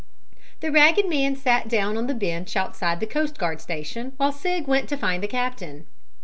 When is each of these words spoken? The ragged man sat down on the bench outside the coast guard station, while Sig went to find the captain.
The 0.61 0.71
ragged 0.71 1.07
man 1.07 1.35
sat 1.35 1.67
down 1.67 1.95
on 1.95 2.07
the 2.07 2.15
bench 2.15 2.55
outside 2.57 2.99
the 3.01 3.05
coast 3.05 3.37
guard 3.37 3.61
station, 3.61 4.13
while 4.17 4.31
Sig 4.31 4.65
went 4.65 4.89
to 4.89 4.97
find 4.97 5.21
the 5.21 5.27
captain. 5.27 5.85